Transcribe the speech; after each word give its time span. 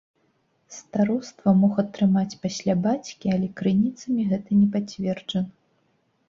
Староства 0.75 1.49
мог 1.59 1.73
атрымаць 1.83 2.39
пасля 2.45 2.73
бацькі, 2.87 3.25
але 3.37 3.51
крыніцамі 3.61 4.21
гэта 4.33 4.59
не 4.63 4.65
пацверджана. 4.79 5.47